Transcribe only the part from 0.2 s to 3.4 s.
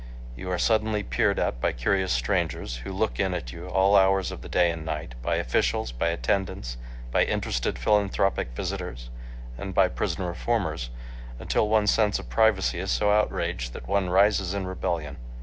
You are suddenly peered at by curious strangers, who look in